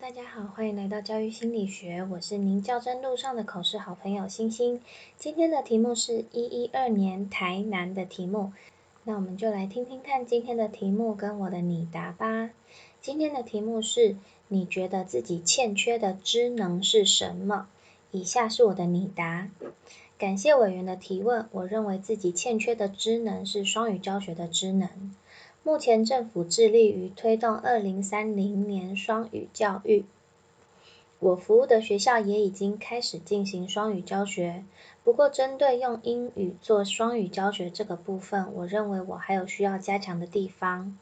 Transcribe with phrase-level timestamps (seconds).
[0.00, 4.82] 大家好，欢迎来到教育心理学，我是您较真路上的口试好朋友星星。
[5.16, 8.52] 今天的题目是一一二年台南的题目，
[9.04, 12.50] 那我们就来听听看今天的题目跟我的拟答吧。
[13.00, 14.16] 今天的题目是：
[14.48, 17.66] 你觉得自己欠缺的知能是什么？
[18.10, 19.48] 以下是我的拟答。
[20.18, 25.14] 感谢委员的提问，我认为自己欠缺的知能是双语教学的知能。
[25.66, 30.04] 目前政府致力于推动二零三零年双语教育。
[31.18, 34.62] 我服务的学校也已经开始进行双语教学。
[35.02, 40.96] 不过，针对用英语做双语教学这个部分，我认为我还有需要加强的地方。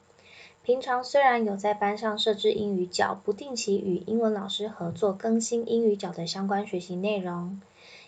[0.62, 7.60] 平常虽然有在班上设置英语角，不定期与英文老师合作更新英语角的相关学习内容。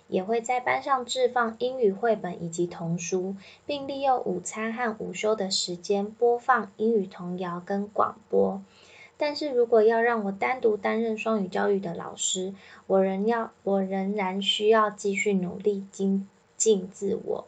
[0.09, 8.63] 也会在班上置放英语绘本以及童书，并利用午餐和午休的时间播放英语童谣跟广播。
[9.19, 12.55] 但是如果要让我单独担任双语教育的老师，
[12.87, 17.47] 我仍要我仍然需要继续努力精进自我。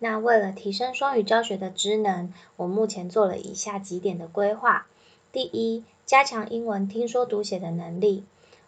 [0.00, 4.88] 那为了提升双语教学的职能，我目前做了以下几点的规划：
[5.30, 8.24] 第一，加强英文听说读写的能力。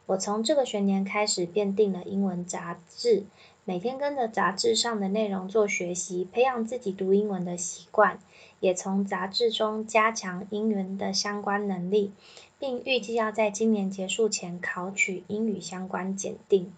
[0.07, 3.25] 我从这个学年开始便订了英文杂志，
[3.65, 8.19] 每天跟着杂志上的内容做学习，培养自己读英文的习惯，
[8.61, 12.13] 也从杂志中加强英文的相关能力，
[12.59, 16.71] 并预计要在今年结束前考取英语相关检定。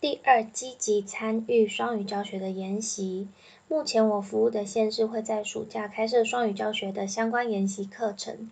[0.00, 3.28] 第二，积极参与双语教学的研习。
[3.68, 8.50] 目前我服务的县市会在暑假开设双语教学的相关研习课程。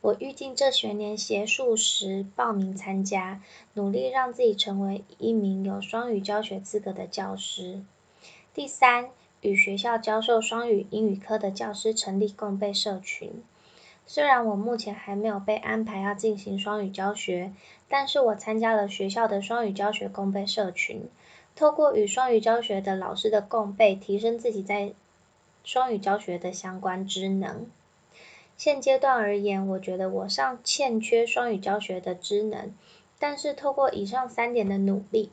[0.00, 3.42] 我预计这学年结束时报名参加，
[3.74, 7.82] 努力让自己成为一名有双语教学资格的教师。
[8.54, 9.10] 第三，
[9.40, 13.42] 与学校教授双语英语科的教师成立共备社群。
[14.06, 17.52] 虽然我目前还没有被安排要进行双语教学，
[17.88, 21.08] 但是我参加了学校的双语教学共备社群，
[21.54, 24.94] 透过与双语教学的老师的共备，提升自己在
[25.62, 27.66] 双语教学的相关知能。
[28.58, 32.72] 现阶段而言，我觉得我尚欠缺双语教学的知能，
[33.16, 35.30] 但是透过以上三点的努力，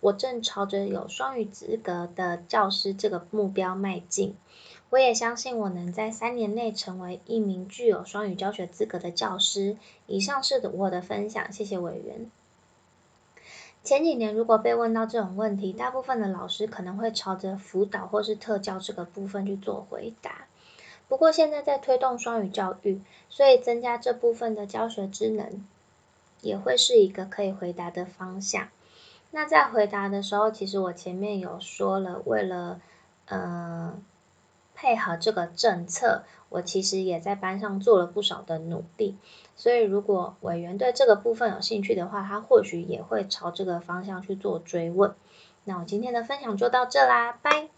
[0.00, 4.36] 我正朝着有双语资格的教师这个目标迈进。
[4.90, 9.78] 我也相信我能在三年内成为一名具有双语教学资格的教师。
[10.06, 12.30] 以上是我的分享，谢谢委员。
[13.82, 20.46] 前几年如果被问到这种问题，大部分的老师可能会朝着辅导或是特教这个部分去做回答。
[21.08, 23.00] 不过现在在推动双语教育，
[23.30, 25.64] 所以增加这部分的教学职能，
[26.40, 28.68] 也会是一个可以回答的方向。
[29.30, 32.80] 那在回答的时候，其实我前面有说了，为了
[33.26, 33.94] 呃
[34.74, 39.16] 配合这个政策，我其实也在班上做了不少的努力。
[39.54, 45.14] 所以如果委员对这个部分有兴趣的话，他或许也会朝这个方向去做追问。
[45.64, 47.68] 那我今天的分享就到这啦，拜。